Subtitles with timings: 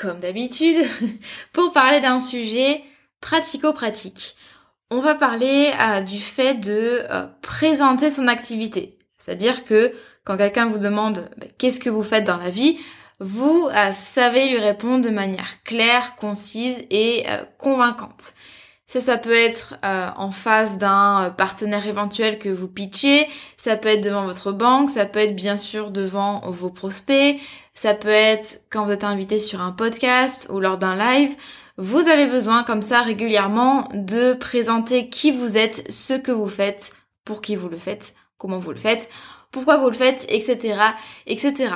[0.00, 0.84] comme d'habitude,
[1.52, 2.82] pour parler d'un sujet
[3.20, 4.36] pratico-pratique.
[4.90, 8.96] On va parler euh, du fait de euh, présenter son activité.
[9.18, 9.92] C'est-à-dire que
[10.24, 12.78] quand quelqu'un vous demande bah, qu'est-ce que vous faites dans la vie,
[13.18, 17.26] vous euh, savez lui répondre de manière claire, concise et
[17.58, 18.34] convaincante.
[18.86, 24.02] Ça, ça peut être en face d'un partenaire éventuel que vous pitchez, ça peut être
[24.02, 27.38] devant votre banque, ça peut être bien sûr devant vos prospects,
[27.78, 31.36] ça peut être quand vous êtes invité sur un podcast ou lors d'un live.
[31.76, 36.90] Vous avez besoin comme ça régulièrement de présenter qui vous êtes, ce que vous faites,
[37.24, 39.08] pour qui vous le faites, comment vous le faites,
[39.52, 40.76] pourquoi vous le faites, etc.,
[41.28, 41.74] etc.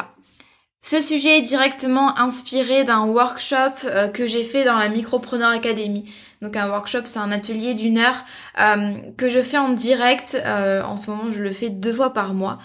[0.80, 6.12] Ce sujet est directement inspiré d'un workshop euh, que j'ai fait dans la Micropreneur Academy.
[6.40, 8.24] Donc un workshop, c'est un atelier d'une heure
[8.58, 10.36] euh, que je fais en direct.
[10.44, 12.58] Euh, en ce moment, je le fais deux fois par mois.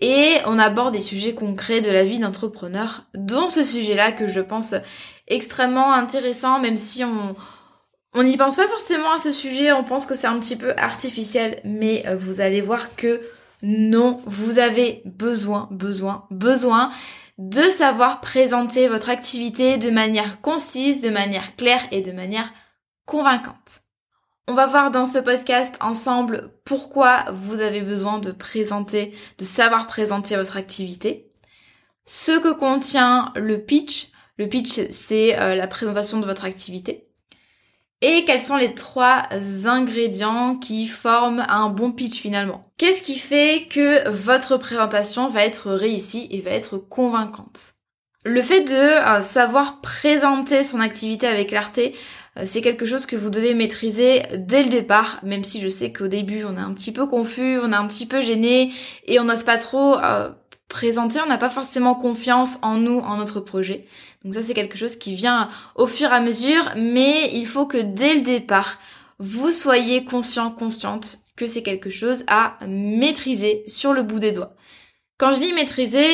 [0.00, 4.40] Et on aborde des sujets concrets de la vie d'entrepreneur, dont ce sujet-là que je
[4.40, 4.74] pense
[5.26, 7.34] extrêmement intéressant, même si on
[8.14, 10.72] on n'y pense pas forcément à ce sujet, on pense que c'est un petit peu
[10.76, 13.20] artificiel, mais euh, vous allez voir que
[13.62, 16.90] non, vous avez besoin, besoin, besoin
[17.36, 22.52] de savoir présenter votre activité de manière concise, de manière claire et de manière
[23.04, 23.82] convaincante.
[24.50, 29.86] On va voir dans ce podcast ensemble pourquoi vous avez besoin de présenter, de savoir
[29.86, 31.30] présenter votre activité,
[32.06, 34.08] ce que contient le pitch.
[34.38, 37.10] Le pitch, c'est euh, la présentation de votre activité.
[38.00, 39.24] Et quels sont les trois
[39.66, 42.72] ingrédients qui forment un bon pitch finalement?
[42.78, 47.74] Qu'est-ce qui fait que votre présentation va être réussie et va être convaincante?
[48.24, 51.94] Le fait de euh, savoir présenter son activité avec clarté,
[52.44, 56.08] c'est quelque chose que vous devez maîtriser dès le départ, même si je sais qu'au
[56.08, 58.72] début on est un petit peu confus, on est un petit peu gêné
[59.06, 60.30] et on n'ose pas trop euh,
[60.68, 63.86] présenter, on n'a pas forcément confiance en nous, en notre projet.
[64.24, 67.66] Donc ça c'est quelque chose qui vient au fur et à mesure, mais il faut
[67.66, 68.78] que dès le départ,
[69.18, 74.54] vous soyez conscient, consciente que c'est quelque chose à maîtriser sur le bout des doigts.
[75.18, 76.06] Quand je dis maîtriser,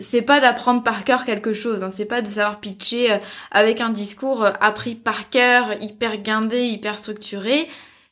[0.00, 1.90] c'est pas d'apprendre par cœur quelque chose, hein.
[1.90, 3.18] c'est pas de savoir pitcher euh,
[3.50, 7.68] avec un discours euh, appris par cœur, hyper guindé, hyper structuré.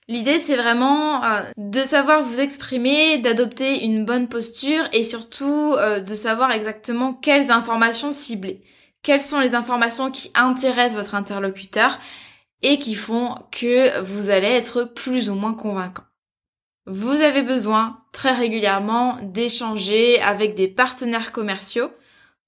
[0.07, 6.15] L'idée c'est vraiment euh, de savoir vous exprimer, d'adopter une bonne posture et surtout de
[6.15, 8.63] savoir exactement quelles informations cibler.
[9.03, 11.99] Quelles sont les informations qui intéressent votre interlocuteur
[12.63, 16.03] et qui font que vous allez être plus ou moins convaincant.
[16.87, 21.89] Vous avez besoin très régulièrement d'échanger avec des partenaires commerciaux.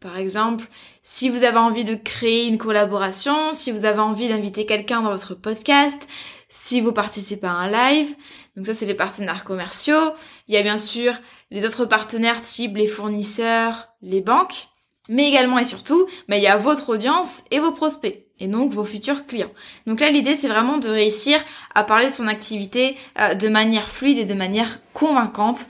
[0.01, 0.67] Par exemple,
[1.01, 5.13] si vous avez envie de créer une collaboration, si vous avez envie d'inviter quelqu'un dans
[5.13, 6.09] votre podcast,
[6.49, 8.17] si vous participez à un live.
[8.57, 10.11] Donc ça, c'est les partenaires commerciaux.
[10.49, 11.15] Il y a bien sûr
[11.53, 14.71] les autres partenaires type les fournisseurs, les banques.
[15.09, 18.73] Mais également et surtout, bah, il y a votre audience et vos prospects et donc
[18.73, 19.53] vos futurs clients.
[19.87, 21.39] Donc là, l'idée, c'est vraiment de réussir
[21.75, 25.67] à parler de son activité euh, de manière fluide et de manière convaincante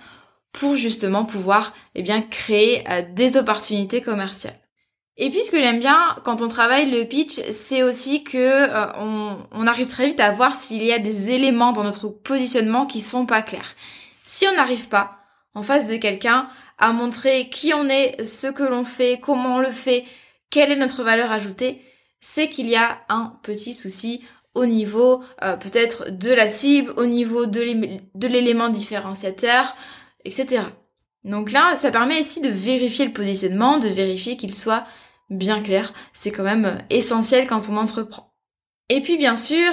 [0.53, 4.59] pour justement pouvoir eh bien, créer euh, des opportunités commerciales.
[5.17, 8.93] Et puis ce que j'aime bien quand on travaille le pitch, c'est aussi que euh,
[8.99, 12.87] on, on, arrive très vite à voir s'il y a des éléments dans notre positionnement
[12.87, 13.75] qui sont pas clairs.
[14.25, 15.19] Si on n'arrive pas
[15.55, 19.61] en face de quelqu'un à montrer qui on est, ce que l'on fait, comment on
[19.61, 20.05] le fait,
[20.49, 21.83] quelle est notre valeur ajoutée,
[22.21, 24.23] c'est qu'il y a un petit souci
[24.55, 29.77] au niveau euh, peut-être de la cible, au niveau de l'élément différenciateur,
[30.25, 30.63] etc.
[31.25, 34.87] Donc là, ça permet ici de vérifier le positionnement, de vérifier qu'il soit
[35.29, 35.93] bien clair.
[36.13, 38.33] C'est quand même essentiel quand on entreprend.
[38.89, 39.73] Et puis bien sûr,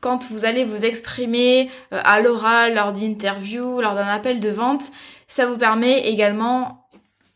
[0.00, 4.82] quand vous allez vous exprimer euh, à l'oral, lors d'interviews, lors d'un appel de vente,
[5.26, 6.88] ça vous permet également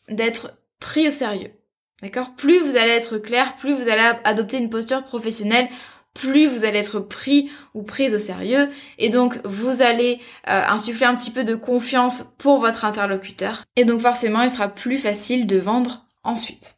[0.09, 1.53] d'être pris au sérieux.
[2.03, 2.33] D'accord?
[2.37, 5.69] Plus vous allez être clair, plus vous allez adopter une posture professionnelle,
[6.15, 8.69] plus vous allez être pris ou prise au sérieux
[8.99, 13.85] et donc vous allez euh, insuffler un petit peu de confiance pour votre interlocuteur et
[13.85, 16.77] donc forcément il sera plus facile de vendre ensuite.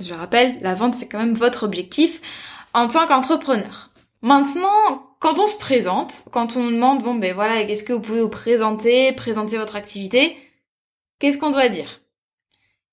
[0.00, 2.20] Je rappelle, la vente c'est quand même votre objectif
[2.72, 3.90] en tant qu'entrepreneur.
[4.22, 8.22] Maintenant, quand on se présente, quand on demande bon ben voilà, qu'est-ce que vous pouvez
[8.22, 10.36] vous présenter, présenter votre activité,
[11.18, 11.99] qu'est-ce qu'on doit dire?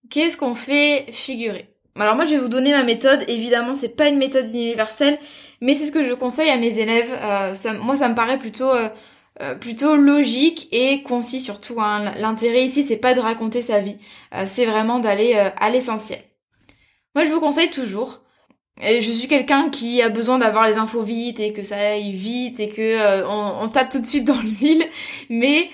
[0.09, 1.69] Qu'est-ce qu'on fait figurer?
[2.00, 5.18] Alors moi je vais vous donner ma méthode, évidemment c'est pas une méthode universelle,
[5.62, 7.12] mais c'est ce que je conseille à mes élèves.
[7.12, 8.89] Euh, moi ça me paraît plutôt euh,
[9.42, 11.81] euh, logique et concis surtout.
[11.81, 12.13] Hein.
[12.18, 13.98] L'intérêt ici c'est pas de raconter sa vie,
[14.45, 16.19] c'est vraiment d'aller à l'essentiel.
[17.15, 18.21] Moi je vous conseille toujours.
[18.80, 22.59] Je suis quelqu'un qui a besoin d'avoir les infos vite et que ça aille vite
[22.59, 24.86] et que on, tape tout de suite dans l'huile,
[25.31, 25.71] mais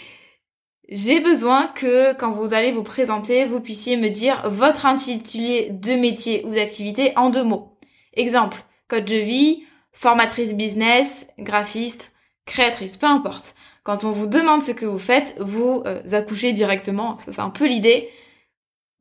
[0.90, 5.94] j'ai besoin que quand vous allez vous présenter, vous puissiez me dire votre intitulé de
[5.94, 7.78] métier ou d'activité en deux mots.
[8.14, 9.64] Exemple, code de vie,
[9.94, 12.14] formatrice business, graphiste,
[12.46, 13.56] créatrice, peu importe.
[13.84, 17.50] Quand on vous demande ce que vous faites, vous euh, accouchez directement, ça c'est un
[17.50, 18.10] peu l'idée.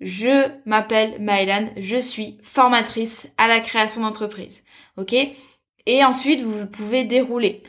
[0.01, 4.65] Je m'appelle Maëlan, je suis formatrice à la création d'entreprise.
[4.97, 5.15] OK?
[5.87, 7.63] Et ensuite, vous pouvez dérouler.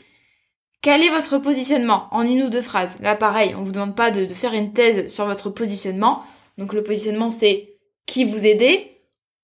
[0.84, 2.98] Quel est votre positionnement en une ou deux phrases?
[3.00, 6.24] Là, pareil, on vous demande pas de, faire une thèse sur votre positionnement.
[6.58, 9.00] Donc le positionnement, c'est qui vous aidez,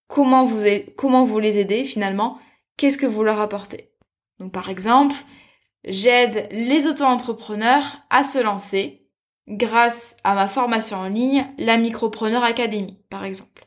[0.09, 0.65] comment vous,
[0.97, 2.37] comment vous les aidez finalement,
[2.75, 3.89] qu'est-ce que vous leur apportez?
[4.39, 5.15] Donc par exemple,
[5.85, 9.07] j'aide les auto-entrepreneurs à se lancer
[9.47, 13.65] grâce à ma formation en ligne, la Micropreneur Academy, par exemple.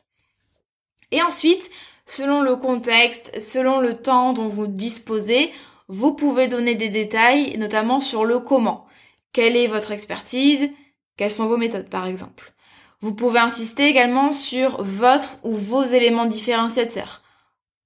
[1.09, 1.71] Et ensuite,
[2.05, 5.51] selon le contexte, selon le temps dont vous disposez,
[5.93, 8.87] vous pouvez donner des détails, notamment sur le comment.
[9.31, 10.71] Quelle est votre expertise?
[11.17, 12.51] Quelles sont vos méthodes, par exemple?
[12.99, 17.21] Vous pouvez insister également sur votre ou vos éléments différenciateurs.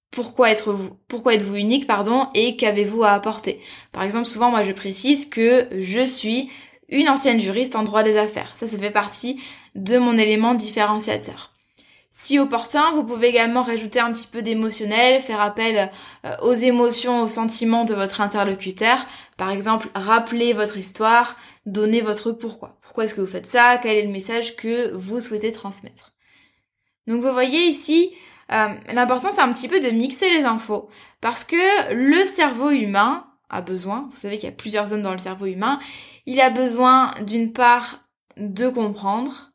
[0.10, 3.60] Pourquoi, êtes-vous unique, pardon, et qu'avez-vous à apporter?
[3.92, 6.50] Par exemple, souvent, moi, je précise que je suis
[6.88, 8.54] une ancienne juriste en droit des affaires.
[8.56, 9.42] Ça, ça fait partie
[9.76, 11.57] de mon élément différenciateur.
[12.20, 15.92] Si opportun, vous pouvez également rajouter un petit peu d'émotionnel, faire appel
[16.26, 18.98] euh, aux émotions, aux sentiments de votre interlocuteur.
[19.38, 21.38] Par exemple, rappeler votre histoire,
[21.68, 22.80] donner votre pourquoi.
[22.82, 23.78] Pourquoi est-ce que vous faites ça?
[23.78, 26.14] Quel est le message que vous souhaitez transmettre?
[27.06, 28.16] Donc vous voyez ici,
[28.52, 30.90] euh, l'important c'est un petit peu de mixer les infos.
[31.22, 35.14] Parce que le cerveau humain a besoin, vous savez qu'il y a plusieurs zones dans
[35.14, 35.78] le cerveau humain,
[36.26, 39.52] il a besoin d'une part de comprendre,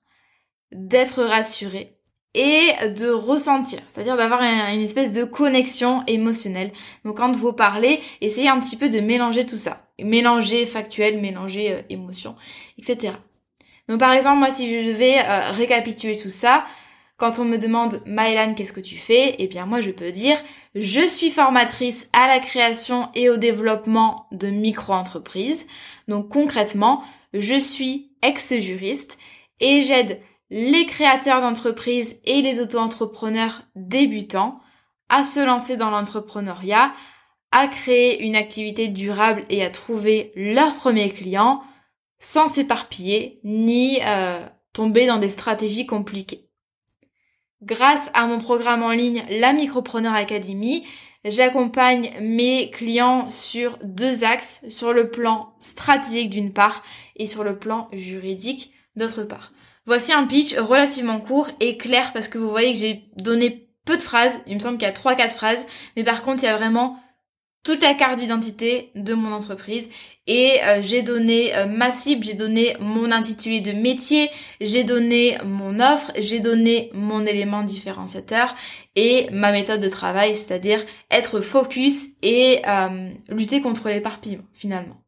[0.70, 1.99] d'être rassuré
[2.34, 6.73] et de ressentir, c'est-à-dire d'avoir une espèce de connexion émotionnelle.
[7.05, 9.82] Donc quand vous parlez, essayez un petit peu de mélanger tout ça.
[10.02, 12.34] Mélanger factuel, mélanger euh, émotion,
[12.79, 13.12] etc.
[13.88, 16.64] Donc par exemple, moi si je devais euh, récapituler tout ça,
[17.19, 19.37] quand on me demande Maëlan, qu'est-ce que tu fais?
[19.38, 20.37] Eh bien moi je peux dire
[20.75, 25.66] je suis formatrice à la création et au développement de micro-entreprises.
[26.09, 27.04] Donc concrètement,
[27.35, 29.18] je suis ex-juriste
[29.61, 30.18] et j'aide
[30.54, 34.61] les créateurs d'entreprises et les auto-entrepreneurs débutants
[35.09, 36.92] à se lancer dans l'entrepreneuriat,
[37.52, 41.62] à créer une activité durable et à trouver leurs premiers clients
[42.18, 46.50] sans s'éparpiller ni euh, tomber dans des stratégies compliquées.
[47.62, 50.87] Grâce à mon programme en ligne La Micropreneur Academy,
[51.25, 56.82] j'accompagne mes clients sur deux axes, sur le plan stratégique d'une part
[57.16, 59.52] et sur le plan juridique d'autre part.
[59.86, 63.96] Voici un pitch relativement court et clair parce que vous voyez que j'ai donné peu
[63.96, 64.38] de phrases.
[64.46, 65.66] Il me semble qu'il y a 3-4 phrases.
[65.96, 66.98] Mais par contre, il y a vraiment
[67.64, 69.88] toute la carte d'identité de mon entreprise
[70.26, 75.38] et euh, j'ai donné euh, ma cible, j'ai donné mon intitulé de métier, j'ai donné
[75.44, 78.54] mon offre, j'ai donné mon élément différenciateur
[78.96, 85.01] et ma méthode de travail, c'est-à-dire être focus et euh, lutter contre l'éparpillement finalement.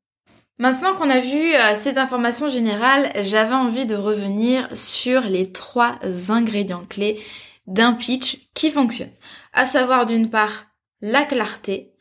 [0.59, 5.99] Maintenant qu'on a vu euh, ces informations générales, j'avais envie de revenir sur les trois
[6.29, 7.21] ingrédients clés
[7.67, 9.11] d'un pitch qui fonctionne.
[9.53, 10.67] À savoir d'une part
[11.01, 11.93] la clarté,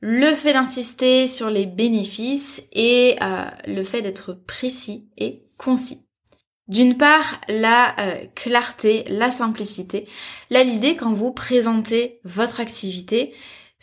[0.00, 6.06] le fait d'insister sur les bénéfices et euh, le fait d'être précis et concis.
[6.68, 10.08] D'une part, la euh, clarté, la simplicité.
[10.48, 13.34] Là, l'idée quand vous présentez votre activité,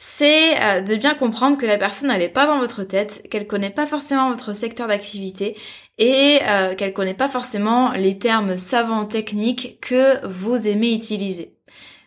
[0.02, 3.70] c'est euh, de bien comprendre que la personne n'est pas dans votre tête, qu'elle connaît
[3.70, 5.58] pas forcément votre secteur d'activité
[5.98, 11.54] et euh, qu'elle connaît pas forcément les termes savants techniques que vous aimez utiliser.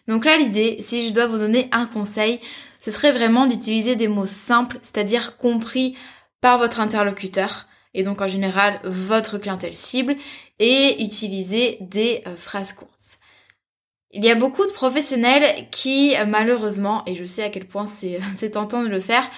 [0.08, 2.40] Donc là, l'idée, si je dois vous donner un conseil,
[2.80, 5.94] ce serait vraiment d'utiliser des mots simples, c'est-à-dire compris
[6.40, 10.16] par votre interlocuteur, et donc en général votre clientèle cible,
[10.58, 12.91] et utiliser des euh, phrases courtes.
[14.12, 17.86] Il y a beaucoup de professionnels qui, malheureusement, et je sais à quel point
[18.36, 19.28] c'est tentant de le faire,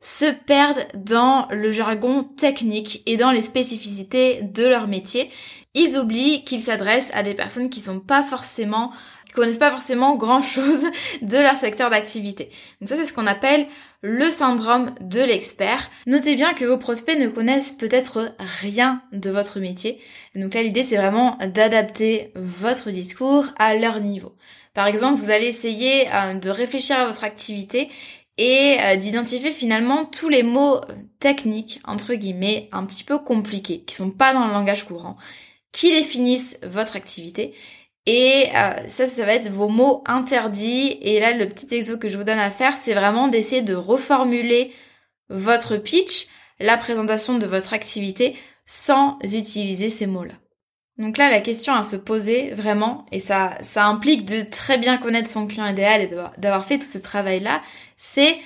[0.00, 5.30] se perdent dans le jargon technique et dans les spécificités de leur métier.
[5.74, 8.92] Ils oublient qu'ils s'adressent à des personnes qui sont pas forcément
[9.34, 10.84] connaissent pas forcément grand chose
[11.22, 12.50] de leur secteur d'activité.
[12.80, 13.66] Donc ça c'est ce qu'on appelle
[14.02, 15.90] le syndrome de l'expert.
[16.06, 19.98] Notez bien que vos prospects ne connaissent peut-être rien de votre métier.
[20.34, 24.34] Donc là l'idée c'est vraiment d'adapter votre discours à leur niveau.
[24.74, 27.88] Par exemple, vous allez essayer euh, de réfléchir à votre activité
[28.36, 30.80] et euh, d'identifier finalement tous les mots
[31.20, 35.16] techniques, entre guillemets, un petit peu compliqués, qui sont pas dans le langage courant,
[35.70, 37.54] qui définissent votre activité
[38.06, 40.98] et euh, ça, ça va être vos mots interdits.
[41.00, 43.74] Et là, le petit exo que je vous donne à faire, c'est vraiment d'essayer de
[43.74, 44.72] reformuler
[45.30, 46.26] votre pitch,
[46.60, 50.34] la présentation de votre activité, sans utiliser ces mots-là.
[50.98, 54.96] Donc là, la question à se poser vraiment, et ça, ça implique de très bien
[54.98, 57.62] connaître son client idéal et d'avoir fait tout ce travail-là,
[57.96, 58.36] c'est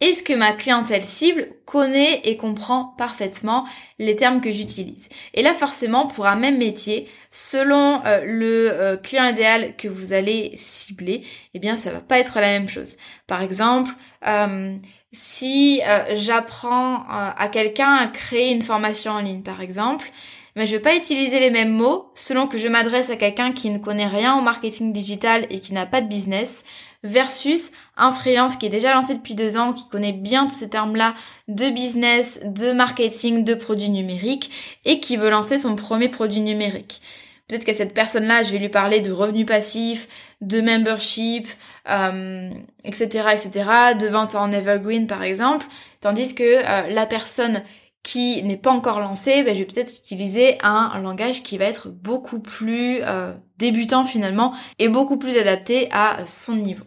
[0.00, 3.66] est-ce que ma clientèle cible connaît et comprend parfaitement
[3.98, 8.96] les termes que j'utilise Et là, forcément, pour un même métier, selon euh, le euh,
[8.96, 11.24] client idéal que vous allez cibler,
[11.54, 12.96] eh bien, ça va pas être la même chose.
[13.26, 13.92] Par exemple,
[14.24, 14.76] euh,
[15.10, 15.80] si
[16.12, 20.12] j'apprends à quelqu'un à créer une formation en ligne, par exemple,
[20.54, 23.70] mais je vais pas utiliser les mêmes mots selon que je m'adresse à quelqu'un qui
[23.70, 26.64] ne connaît rien au marketing digital et qui n'a pas de business
[27.04, 30.68] versus un freelance qui est déjà lancé depuis deux ans, qui connaît bien tous ces
[30.68, 31.14] termes-là
[31.46, 34.50] de business, de marketing, de produits numériques
[34.84, 37.00] et qui veut lancer son premier produit numérique.
[37.46, 40.06] Peut-être qu'à cette personne-là, je vais lui parler de revenus passifs,
[40.42, 41.48] de membership,
[41.88, 42.50] euh,
[42.84, 43.50] etc., etc.,
[43.98, 45.66] de vente en evergreen par exemple,
[46.00, 47.62] tandis que euh, la personne
[48.02, 51.88] qui n'est pas encore lancée, ben, je vais peut-être utiliser un, langage qui va être
[51.88, 56.84] beaucoup plus euh, débutant finalement et beaucoup plus adapté à son niveau.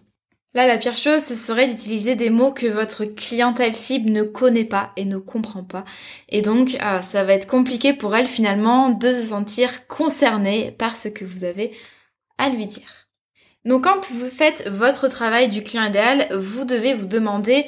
[0.53, 4.65] Là, la pire chose, ce serait d'utiliser des mots que votre clientèle cible ne connaît
[4.65, 5.85] pas et ne comprend pas.
[6.27, 10.97] Et donc, euh, ça va être compliqué pour elle finalement de se sentir concernée par
[10.97, 11.71] ce que vous avez
[12.37, 13.07] à lui dire.
[13.63, 17.67] Donc, quand vous faites votre travail du client idéal, vous devez vous demander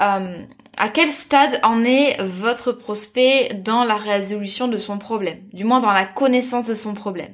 [0.00, 0.42] euh,
[0.82, 5.78] à quel stade en est votre prospect dans la résolution de son problème, du moins
[5.78, 7.32] dans la connaissance de son problème.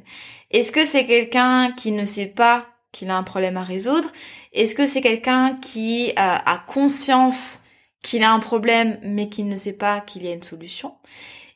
[0.51, 4.11] Est-ce que c'est quelqu'un qui ne sait pas qu'il a un problème à résoudre?
[4.53, 7.61] Est-ce que c'est quelqu'un qui euh, a conscience
[8.03, 10.93] qu'il a un problème mais qu'il ne sait pas qu'il y a une solution?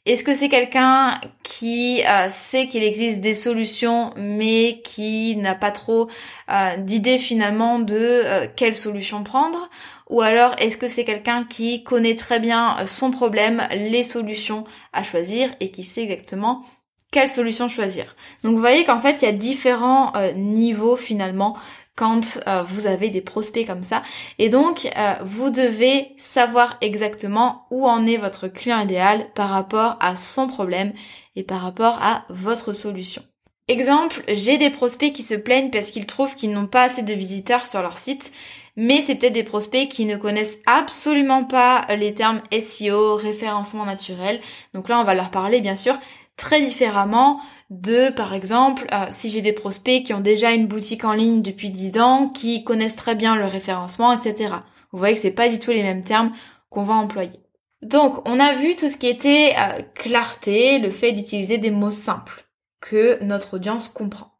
[0.07, 5.73] Est-ce que c'est quelqu'un qui euh, sait qu'il existe des solutions mais qui n'a pas
[5.73, 6.09] trop
[6.51, 9.69] euh, d'idée finalement de quelle solution prendre?
[10.12, 15.02] Ou alors est-ce que c'est quelqu'un qui connaît très bien son problème, les solutions à
[15.02, 16.62] choisir et qui sait exactement
[17.11, 18.14] quelle solution choisir?
[18.45, 21.57] Donc vous voyez qu'en fait il y a différents euh, niveaux finalement
[21.97, 24.02] quand euh, vous avez des prospects comme ça.
[24.38, 29.97] Et donc euh, vous devez savoir exactement où en est votre client idéal par rapport
[30.00, 30.92] à son problème
[31.37, 33.23] et par rapport à votre solution.
[33.69, 37.14] Exemple, j'ai des prospects qui se plaignent parce qu'ils trouvent qu'ils n'ont pas assez de
[37.14, 38.31] visiteurs sur leur site
[38.76, 44.41] mais c'est peut-être des prospects qui ne connaissent absolument pas les termes SEO, référencement naturel.
[44.75, 45.99] Donc là, on va leur parler bien sûr
[46.37, 51.05] très différemment de, par exemple, euh, si j'ai des prospects qui ont déjà une boutique
[51.05, 54.55] en ligne depuis 10 ans, qui connaissent très bien le référencement, etc.
[54.93, 56.33] Vous voyez que c'est pas du tout les mêmes termes
[56.69, 57.41] qu'on va employer.
[57.83, 61.91] Donc, on a vu tout ce qui était euh, clarté, le fait d'utiliser des mots
[61.91, 62.45] simples
[62.81, 64.32] que notre audience comprend.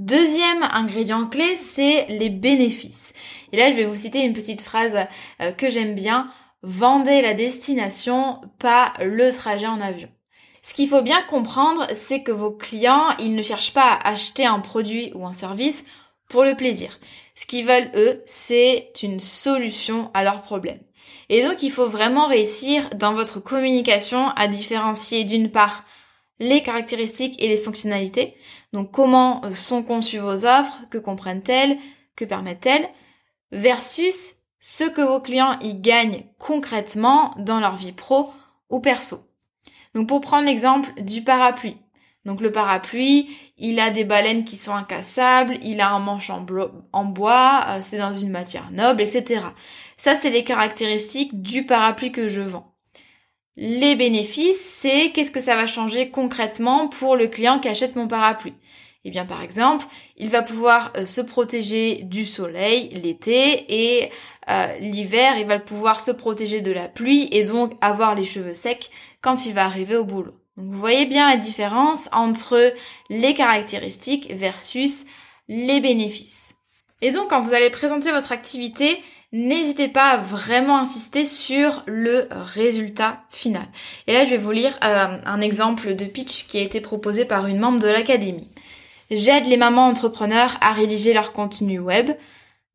[0.00, 3.12] Deuxième ingrédient clé, c'est les bénéfices.
[3.52, 4.96] Et là, je vais vous citer une petite phrase
[5.42, 6.32] euh, que j'aime bien.
[6.62, 10.08] Vendez la destination, pas le trajet en avion.
[10.62, 14.46] Ce qu'il faut bien comprendre, c'est que vos clients, ils ne cherchent pas à acheter
[14.46, 15.84] un produit ou un service
[16.30, 16.98] pour le plaisir.
[17.34, 20.80] Ce qu'ils veulent, eux, c'est une solution à leurs problèmes.
[21.28, 25.84] Et donc, il faut vraiment réussir dans votre communication à différencier d'une part
[26.38, 28.34] les caractéristiques et les fonctionnalités.
[28.72, 31.78] Donc, comment sont conçues vos offres, que comprennent-elles,
[32.16, 32.88] que permettent-elles,
[33.52, 38.32] versus ce que vos clients y gagnent concrètement dans leur vie pro
[38.68, 39.18] ou perso.
[39.94, 41.76] Donc pour prendre l'exemple du parapluie.
[42.26, 46.40] Donc le parapluie, il a des baleines qui sont incassables, il a un manche en,
[47.04, 49.40] bois, euh, c'est dans une matière noble, etc.
[49.96, 52.74] Ça, c'est les caractéristiques du parapluie que je vends.
[53.56, 58.06] Les bénéfices, c'est qu'est-ce que ça va changer concrètement pour le client qui achète mon
[58.06, 58.54] parapluie.
[59.04, 64.10] Eh bien, par exemple, il va pouvoir euh, se protéger du soleil l'été et
[64.50, 68.54] euh, l'hiver, il va pouvoir se protéger de la pluie et donc avoir les cheveux
[68.54, 68.90] secs
[69.22, 70.34] quand il va arriver au boulot.
[70.56, 72.74] vous voyez bien la différence entre
[73.08, 75.06] les caractéristiques versus
[75.48, 76.54] les bénéfices.
[77.00, 79.02] Et donc, quand vous allez présenter votre activité,
[79.32, 83.66] n'hésitez pas à vraiment insister sur le résultat final.
[84.06, 87.24] Et là, je vais vous lire euh, un exemple de pitch qui a été proposé
[87.24, 88.48] par une membre de l'académie.
[89.10, 92.12] J'aide les mamans entrepreneurs à rédiger leur contenu web,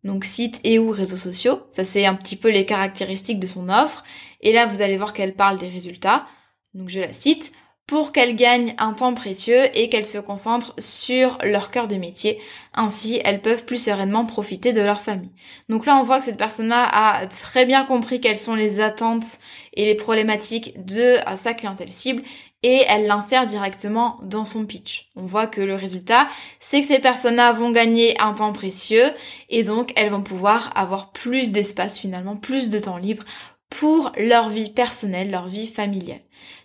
[0.03, 1.61] donc site et ou réseaux sociaux.
[1.71, 4.03] Ça, c'est un petit peu les caractéristiques de son offre.
[4.41, 6.27] Et là, vous allez voir qu'elle parle des résultats.
[6.73, 7.53] Donc, je la cite
[7.87, 12.41] pour qu'elles gagnent un temps précieux et qu'elles se concentrent sur leur cœur de métier.
[12.73, 15.31] Ainsi, elles peuvent plus sereinement profiter de leur famille.
[15.69, 19.39] Donc là, on voit que cette personne-là a très bien compris quelles sont les attentes
[19.73, 22.23] et les problématiques de sa clientèle cible
[22.63, 25.09] et elle l'insère directement dans son pitch.
[25.15, 26.27] On voit que le résultat,
[26.59, 29.11] c'est que ces personnes-là vont gagner un temps précieux
[29.49, 33.23] et donc elles vont pouvoir avoir plus d'espace finalement, plus de temps libre
[33.69, 36.21] pour leur vie personnelle, leur vie familiale.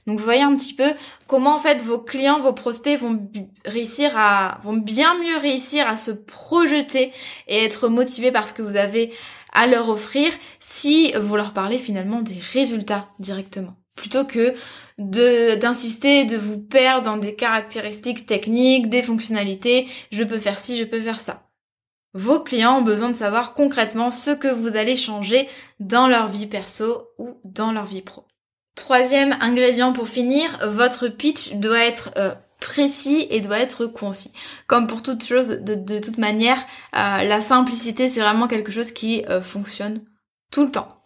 [0.07, 0.93] Donc vous voyez un petit peu
[1.27, 3.31] comment en fait vos clients, vos prospects vont
[3.65, 7.13] réussir à vont bien mieux réussir à se projeter
[7.47, 9.13] et être motivés par ce que vous avez
[9.53, 14.55] à leur offrir si vous leur parlez finalement des résultats directement plutôt que
[14.99, 20.77] de d'insister, de vous perdre dans des caractéristiques techniques, des fonctionnalités, je peux faire ci,
[20.77, 21.51] je peux faire ça.
[22.13, 26.49] Vos clients ont besoin de savoir concrètement ce que vous allez changer dans leur vie
[26.49, 28.25] perso ou dans leur vie pro.
[28.75, 34.33] Troisième ingrédient pour finir, votre pitch doit être euh, précis et doit être concis.
[34.67, 36.59] Comme pour toute chose, de, toute manière,
[36.97, 40.05] euh, la simplicité, c'est vraiment quelque chose qui euh, fonctionne
[40.51, 41.05] tout le temps.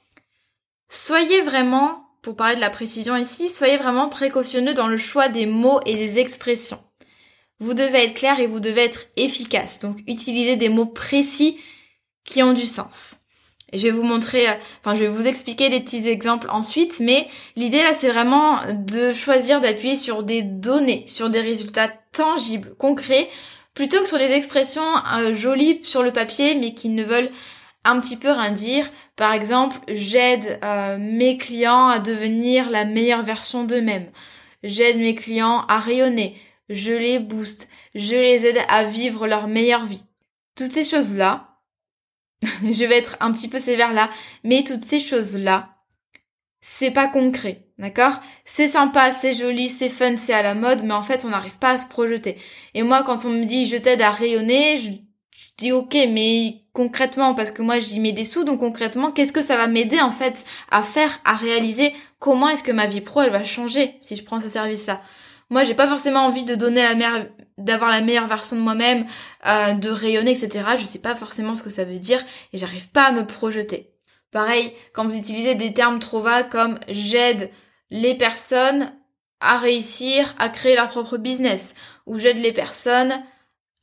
[0.89, 5.45] Soyez vraiment pour parler de la précision ici, soyez vraiment précautionneux dans le choix des
[5.45, 6.83] mots et des expressions.
[7.61, 9.79] Vous devez être clair et vous devez être efficace.
[9.79, 11.59] Donc utilisez des mots précis
[12.25, 13.17] qui ont du sens.
[13.75, 17.29] Je vais vous montrer, euh, enfin je vais vous expliquer des petits exemples ensuite, mais
[17.57, 23.29] l'idée là c'est vraiment de choisir d'appuyer sur des données, sur des résultats tangibles, concrets,
[23.75, 27.31] plutôt que sur des expressions euh, jolies sur le papier mais qui ne veulent
[27.85, 28.91] un petit peu rien dire.
[29.17, 34.11] Par exemple, j'aide euh, mes clients à devenir la meilleure version d'eux-mêmes.
[34.63, 36.37] J'aide mes clients à rayonner.
[36.69, 37.69] Je les booste.
[37.95, 40.05] Je les aide à vivre leur meilleure vie.
[40.57, 41.59] Toutes ces choses-là,
[42.43, 44.09] je vais être un petit peu sévère là,
[44.43, 45.71] mais toutes ces choses-là,
[46.61, 48.21] c'est pas concret, d'accord?
[48.47, 51.59] C'est sympa, c'est joli, c'est fun, c'est à la mode, mais en fait, on n'arrive
[51.59, 52.39] pas à se projeter.
[52.73, 54.91] Et moi, quand on me dit je t'aide à rayonner, je
[55.59, 59.43] dis ok, mais concrètement, parce que moi j'y mets des sous, donc concrètement, qu'est-ce que
[59.43, 61.93] ça va m'aider en fait à faire, à réaliser
[62.25, 65.03] Comment est-ce que ma vie pro elle va changer si je prends ce service-là?
[65.51, 67.27] Moi, j'ai pas forcément envie de donner la meilleure,
[67.59, 69.05] d'avoir la meilleure version de moi-même,
[69.47, 70.65] euh, de rayonner, etc.
[70.79, 73.93] Je sais pas forcément ce que ça veut dire et j'arrive pas à me projeter.
[74.31, 77.51] Pareil, quand vous utilisez des termes trop vagues comme j'aide
[77.91, 78.91] les personnes
[79.41, 81.75] à réussir à créer leur propre business
[82.07, 83.23] ou j'aide les personnes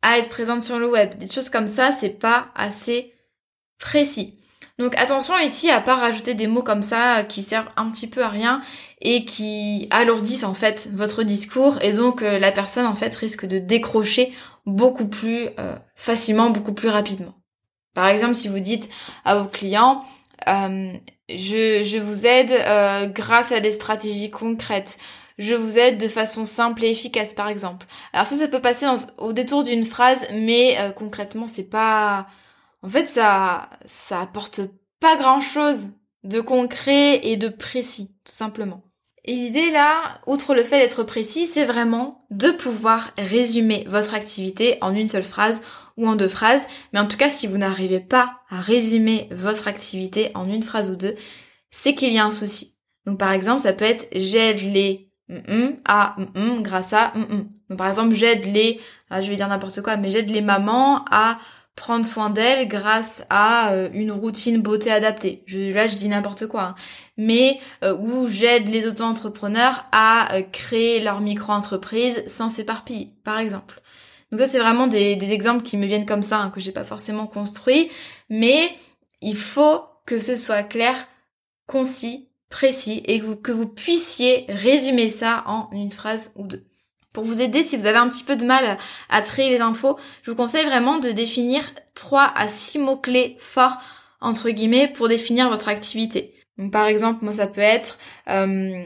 [0.01, 1.17] à être présente sur le web.
[1.17, 3.13] Des choses comme ça, c'est pas assez
[3.79, 4.37] précis.
[4.81, 8.23] Donc attention ici à pas rajouter des mots comme ça qui servent un petit peu
[8.23, 8.61] à rien
[8.99, 13.45] et qui alourdissent en fait votre discours et donc euh, la personne en fait risque
[13.45, 14.33] de décrocher
[14.65, 17.35] beaucoup plus euh, facilement, beaucoup plus rapidement.
[17.93, 18.89] Par exemple, si vous dites
[19.23, 20.03] à vos clients
[20.47, 20.93] euh,
[21.29, 24.97] je, vous aide grâce à des stratégies concrètes
[25.41, 27.87] je vous aide de façon simple et efficace par exemple.
[28.13, 28.85] Alors ça ça peut passer
[29.17, 32.27] au détour d'une phrase mais euh, concrètement c'est pas
[32.83, 34.61] en fait ça ça apporte
[34.99, 35.89] pas grand-chose
[36.23, 38.83] de concret et de précis tout simplement.
[39.23, 44.79] Et l'idée là, outre le fait d'être précis, c'est vraiment de pouvoir résumer votre activité
[44.81, 45.61] en une seule phrase
[45.95, 46.65] ou en deux phrases.
[46.91, 50.89] Mais en tout cas, si vous n'arrivez pas à résumer votre activité en une phrase
[50.89, 51.15] ou deux,
[51.69, 52.75] c'est qu'il y a un souci.
[53.05, 55.10] Donc par exemple, ça peut être j'aide les
[55.85, 56.15] à
[56.61, 57.13] grâce à
[57.69, 58.79] Donc, par exemple, j'aide les,
[59.11, 61.37] je vais dire n'importe quoi, mais j'aide les mamans à
[61.75, 65.43] prendre soin d'elles grâce à euh, une routine beauté adaptée.
[65.45, 66.61] Je, là, je dis n'importe quoi.
[66.61, 66.75] Hein.
[67.17, 73.81] Mais euh, où j'aide les auto-entrepreneurs à euh, créer leur micro-entreprise sans s'éparpiller, par exemple.
[74.31, 76.83] Donc ça, c'est vraiment des, exemples qui me viennent comme ça, hein, que j'ai pas
[76.83, 77.89] forcément construit.
[78.29, 78.69] Mais
[79.21, 80.95] il faut que ce soit clair,
[81.67, 86.63] concis précis et que vous, puissiez résumer ça en une phrase ou deux.
[87.13, 88.77] Pour vous aider, si vous avez un petit peu de mal
[89.09, 93.77] à trier les infos, je vous conseille vraiment de définir 3 à 6 mots-clés forts,
[94.21, 96.33] entre guillemets, pour définir votre activité.
[96.57, 97.97] Donc, par exemple, moi, ça peut être
[98.29, 98.83] euh,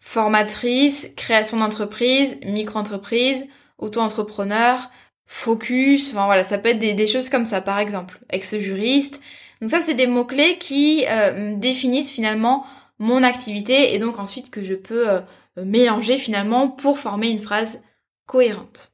[0.00, 3.46] formatrice, création d'entreprise, micro-entreprise,
[3.78, 4.90] auto-entrepreneur,
[5.26, 9.20] focus, enfin voilà, ça peut être des, choses comme ça, par exemple, ex-juriste.
[9.60, 12.64] Donc ça, c'est des mots-clés qui euh, définissent finalement
[12.98, 15.20] mon activité et donc ensuite que je peux euh,
[15.56, 17.82] mélanger finalement pour former une phrase
[18.26, 18.92] cohérente.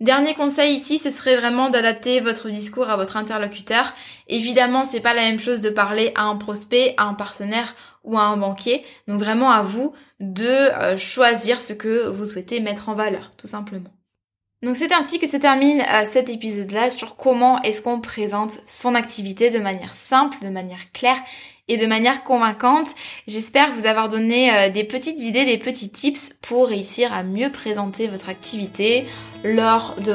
[0.00, 3.94] Dernier conseil ici, ce serait vraiment d'adapter votre discours à votre interlocuteur.
[4.28, 8.18] Évidemment, c'est pas la même chose de parler à un prospect, à un partenaire ou
[8.18, 8.84] à un banquier.
[9.08, 13.46] Donc vraiment à vous de euh, choisir ce que vous souhaitez mettre en valeur, tout
[13.46, 13.90] simplement.
[14.62, 18.94] Donc c'est ainsi que se termine euh, cet épisode-là sur comment est-ce qu'on présente son
[18.94, 21.22] activité de manière simple, de manière claire
[21.68, 22.88] et de manière convaincante.
[23.26, 27.50] J'espère vous avoir donné euh, des petites idées, des petits tips pour réussir à mieux
[27.50, 29.06] présenter votre activité
[29.44, 30.12] lors de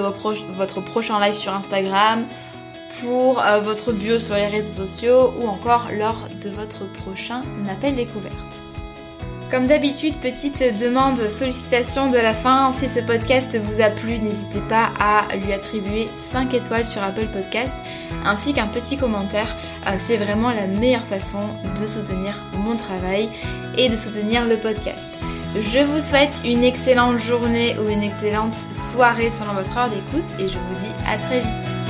[0.55, 2.25] votre prochain live sur Instagram,
[3.01, 7.95] pour euh, votre bio sur les réseaux sociaux ou encore lors de votre prochain appel
[7.95, 8.70] découverte.
[9.51, 12.71] Comme d'habitude, petite demande sollicitation de la fin.
[12.71, 17.27] Si ce podcast vous a plu, n'hésitez pas à lui attribuer 5 étoiles sur Apple
[17.33, 17.75] Podcast
[18.23, 19.57] ainsi qu'un petit commentaire.
[19.87, 23.29] Euh, c'est vraiment la meilleure façon de soutenir mon travail
[23.77, 25.09] et de soutenir le podcast.
[25.59, 30.47] Je vous souhaite une excellente journée ou une excellente soirée selon votre heure d'écoute et
[30.47, 31.80] je vous dis à très vite.